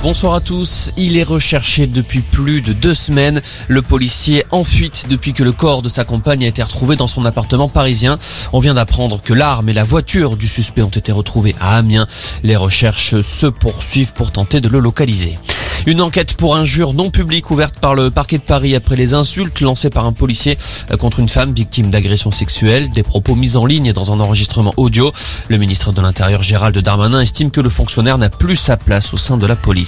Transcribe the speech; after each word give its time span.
Bonsoir 0.00 0.34
à 0.34 0.40
tous. 0.40 0.92
Il 0.96 1.16
est 1.16 1.24
recherché 1.24 1.88
depuis 1.88 2.20
plus 2.20 2.60
de 2.60 2.72
deux 2.72 2.94
semaines. 2.94 3.42
Le 3.66 3.82
policier 3.82 4.44
en 4.52 4.62
fuite 4.62 5.06
depuis 5.10 5.32
que 5.32 5.42
le 5.42 5.50
corps 5.50 5.82
de 5.82 5.88
sa 5.88 6.04
compagne 6.04 6.44
a 6.44 6.46
été 6.46 6.62
retrouvé 6.62 6.94
dans 6.94 7.08
son 7.08 7.24
appartement 7.24 7.68
parisien. 7.68 8.16
On 8.52 8.60
vient 8.60 8.74
d'apprendre 8.74 9.20
que 9.20 9.34
l'arme 9.34 9.68
et 9.68 9.72
la 9.72 9.82
voiture 9.82 10.36
du 10.36 10.46
suspect 10.46 10.82
ont 10.82 10.88
été 10.88 11.10
retrouvés 11.10 11.56
à 11.60 11.76
Amiens. 11.76 12.06
Les 12.44 12.54
recherches 12.54 13.20
se 13.22 13.46
poursuivent 13.46 14.12
pour 14.12 14.30
tenter 14.30 14.60
de 14.60 14.68
le 14.68 14.78
localiser. 14.78 15.36
Une 15.86 16.00
enquête 16.00 16.34
pour 16.34 16.56
injure 16.56 16.92
non 16.92 17.10
publique 17.10 17.50
ouverte 17.50 17.78
par 17.78 17.94
le 17.94 18.10
parquet 18.10 18.38
de 18.38 18.42
Paris 18.42 18.74
après 18.74 18.96
les 18.96 19.14
insultes 19.14 19.60
lancées 19.60 19.90
par 19.90 20.06
un 20.06 20.12
policier 20.12 20.58
contre 20.98 21.20
une 21.20 21.28
femme 21.28 21.52
victime 21.54 21.88
d'agression 21.88 22.30
sexuelle, 22.30 22.90
des 22.90 23.02
propos 23.02 23.34
mis 23.34 23.56
en 23.56 23.64
ligne 23.64 23.92
dans 23.92 24.12
un 24.12 24.20
enregistrement 24.20 24.74
audio. 24.76 25.12
Le 25.48 25.56
ministre 25.56 25.92
de 25.92 26.00
l'Intérieur 26.00 26.42
Gérald 26.42 26.76
Darmanin 26.76 27.20
estime 27.20 27.50
que 27.50 27.60
le 27.60 27.70
fonctionnaire 27.70 28.18
n'a 28.18 28.28
plus 28.28 28.56
sa 28.56 28.76
place 28.76 29.14
au 29.14 29.16
sein 29.16 29.36
de 29.36 29.46
la 29.46 29.56
police. 29.56 29.87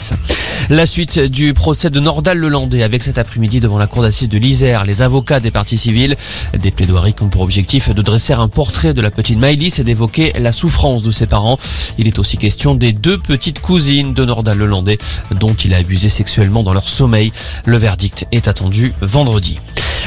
La 0.71 0.87
suite 0.87 1.19
du 1.19 1.53
procès 1.53 1.91
de 1.91 1.99
Nordal 1.99 2.39
Lelandais 2.39 2.83
avec 2.83 3.03
cet 3.03 3.19
après-midi 3.19 3.59
devant 3.59 3.79
la 3.79 3.87
cour 3.87 4.03
d'assises 4.03 4.29
de 4.29 4.39
l'Isère, 4.39 4.85
les 4.85 5.03
avocats 5.03 5.41
des 5.41 5.51
parties 5.51 5.79
civiles, 5.79 6.17
des 6.57 6.71
plaidoiries 6.71 7.13
qui 7.13 7.23
ont 7.25 7.29
pour 7.29 7.43
objectif 7.43 7.91
de 7.93 8.03
dresser 8.03 8.35
un 8.35 8.47
portrait 8.47 8.95
de 8.95 9.01
la 9.01 9.11
petite 9.11 9.39
Maïlis 9.39 9.75
et 9.79 9.85
d'évoquer 9.85 10.33
la 10.39 10.53
souffrance 10.53 11.03
de 11.03 11.11
ses 11.11 11.27
parents. 11.27 11.59
Il 11.99 12.07
est 12.07 12.19
aussi 12.19 12.37
question 12.37 12.75
des 12.75 12.93
deux 12.93 13.19
petites 13.19 13.61
cousines 13.61 14.15
de 14.15 14.25
Nordal 14.25 14.59
Lelandais 14.59 14.99
dont 15.33 15.55
il 15.55 15.75
a 15.75 15.79
abusé 15.79 16.09
sexuellement 16.09 16.63
dans 16.63 16.73
leur 16.73 16.89
sommeil. 16.89 17.33
Le 17.65 17.77
verdict 17.77 18.27
est 18.31 18.47
attendu 18.47 18.95
vendredi. 19.01 19.59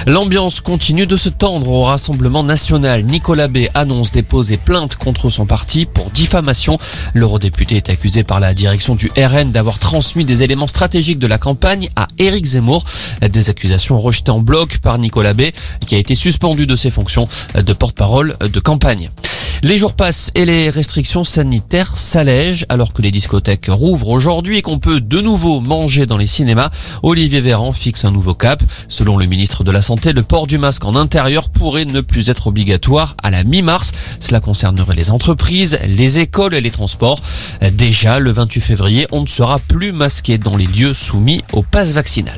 L'ambiance 0.05 0.59
continue 0.59 1.07
de 1.07 1.15
se 1.15 1.29
tendre 1.29 1.69
au 1.69 1.83
Rassemblement 1.83 2.43
national. 2.43 3.03
Nicolas 3.03 3.47
B 3.47 3.67
annonce 3.73 4.11
déposer 4.11 4.57
plainte 4.57 4.95
contre 4.95 5.29
son 5.29 5.45
parti 5.45 5.85
pour 5.85 6.09
diffamation. 6.09 6.77
L'eurodéputé 7.13 7.77
est 7.77 7.89
accusé 7.89 8.23
par 8.23 8.41
la 8.41 8.53
direction 8.53 8.95
du 8.95 9.09
RN 9.17 9.51
d'avoir 9.51 9.79
transmis 9.79 10.25
des 10.25 10.43
éléments 10.43 10.67
stratégiques 10.67 11.19
de 11.19 11.27
la 11.27 11.37
campagne 11.37 11.89
à 11.95 12.09
Éric 12.19 12.45
Zemmour. 12.45 12.83
Des 13.21 13.49
accusations 13.49 13.97
rejetées 13.97 14.31
en 14.31 14.41
bloc 14.41 14.79
par 14.79 14.97
Nicolas 14.97 15.33
B 15.33 15.43
qui 15.85 15.95
a 15.95 15.99
été 15.99 16.15
suspendu 16.15 16.67
de 16.67 16.75
ses 16.75 16.91
fonctions 16.91 17.29
de 17.55 17.73
porte-parole 17.73 18.35
de 18.39 18.59
campagne. 18.59 19.09
Les 19.63 19.77
jours 19.77 19.93
passent 19.93 20.29
et 20.35 20.43
les 20.43 20.69
restrictions 20.69 21.23
sanitaires 21.23 21.97
s'allègent 21.97 22.65
alors 22.67 22.91
que 22.91 23.01
les 23.01 23.11
discothèques 23.11 23.67
rouvrent 23.69 24.09
aujourd'hui 24.09 24.57
et 24.57 24.61
qu'on 24.61 24.77
peut 24.77 24.99
de 24.99 25.21
nouveau 25.21 25.61
manger 25.61 26.05
dans 26.05 26.17
les 26.17 26.27
cinémas. 26.27 26.69
Olivier 27.01 27.39
Véran 27.39 27.71
fixe 27.71 28.03
un 28.03 28.11
nouveau 28.11 28.33
cap. 28.33 28.61
Selon 28.89 29.15
le 29.15 29.25
ministre 29.25 29.63
de 29.63 29.71
la 29.71 29.81
Santé, 29.81 30.11
le 30.11 30.21
port 30.21 30.47
du 30.47 30.57
masque 30.57 30.83
en 30.83 30.97
intérieur 30.97 31.47
pourrait 31.47 31.85
ne 31.85 32.01
plus 32.01 32.29
être 32.29 32.47
obligatoire 32.47 33.15
à 33.23 33.31
la 33.31 33.45
mi-mars. 33.45 33.93
Cela 34.19 34.41
concernerait 34.41 34.95
les 34.95 35.11
entreprises, 35.11 35.79
les 35.87 36.19
écoles 36.19 36.55
et 36.55 36.61
les 36.61 36.71
transports. 36.71 37.21
Déjà, 37.71 38.19
le 38.19 38.33
28 38.33 38.59
février, 38.59 39.07
on 39.13 39.21
ne 39.21 39.27
sera 39.27 39.59
plus 39.59 39.93
masqué 39.93 40.37
dans 40.37 40.57
les 40.57 40.67
lieux 40.67 40.93
soumis 40.93 41.41
au 41.53 41.63
pass 41.63 41.93
vaccinal. 41.93 42.37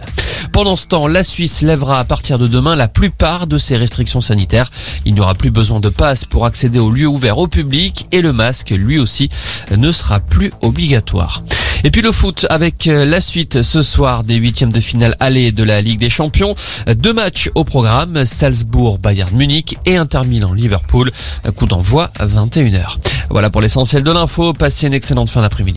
Pendant 0.55 0.77
ce 0.77 0.87
temps, 0.87 1.07
la 1.07 1.25
Suisse 1.25 1.63
lèvera 1.63 1.99
à 1.99 2.05
partir 2.05 2.37
de 2.37 2.47
demain 2.47 2.77
la 2.77 2.87
plupart 2.87 3.45
de 3.45 3.57
ses 3.57 3.75
restrictions 3.75 4.21
sanitaires. 4.21 4.71
Il 5.03 5.13
n'y 5.13 5.19
aura 5.19 5.33
plus 5.33 5.51
besoin 5.51 5.81
de 5.81 5.89
passe 5.89 6.23
pour 6.23 6.45
accéder 6.45 6.79
aux 6.79 6.91
lieux 6.91 7.07
ouverts 7.07 7.39
au 7.39 7.47
public 7.49 8.07
et 8.13 8.21
le 8.21 8.31
masque, 8.31 8.69
lui 8.69 8.97
aussi, 8.97 9.29
ne 9.75 9.91
sera 9.91 10.21
plus 10.21 10.53
obligatoire. 10.61 11.43
Et 11.83 11.91
puis 11.91 12.01
le 12.01 12.13
foot 12.13 12.47
avec 12.49 12.85
la 12.85 13.19
suite 13.19 13.63
ce 13.63 13.81
soir 13.81 14.23
des 14.23 14.35
huitièmes 14.35 14.71
de 14.71 14.79
finale 14.79 15.17
aller 15.19 15.51
de 15.51 15.63
la 15.63 15.81
Ligue 15.81 15.99
des 15.99 16.09
Champions. 16.09 16.55
Deux 16.87 17.13
matchs 17.13 17.51
au 17.53 17.65
programme, 17.65 18.23
Salzbourg, 18.23 18.97
Bayern 18.97 19.35
Munich 19.35 19.77
et 19.85 19.97
Inter 19.97 20.21
Milan, 20.25 20.53
Liverpool. 20.53 21.11
Coup 21.57 21.65
d'envoi 21.65 22.09
21h. 22.21 22.95
Voilà 23.29 23.49
pour 23.49 23.59
l'essentiel 23.59 24.03
de 24.03 24.11
l'info. 24.11 24.53
Passez 24.53 24.87
une 24.87 24.93
excellente 24.93 25.29
fin 25.29 25.41
d'après-midi. 25.41 25.73